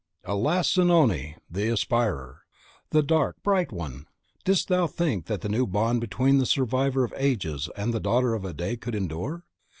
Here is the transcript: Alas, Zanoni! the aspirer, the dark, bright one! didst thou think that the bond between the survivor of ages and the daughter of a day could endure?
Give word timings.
Alas, 0.25 0.73
Zanoni! 0.73 1.35
the 1.47 1.69
aspirer, 1.69 2.41
the 2.89 3.03
dark, 3.03 3.35
bright 3.43 3.71
one! 3.71 4.07
didst 4.43 4.67
thou 4.67 4.87
think 4.87 5.27
that 5.27 5.41
the 5.41 5.65
bond 5.67 6.01
between 6.01 6.39
the 6.39 6.47
survivor 6.47 7.03
of 7.03 7.13
ages 7.15 7.69
and 7.77 7.93
the 7.93 7.99
daughter 7.99 8.33
of 8.33 8.43
a 8.43 8.51
day 8.51 8.75
could 8.75 8.95
endure? 8.95 9.45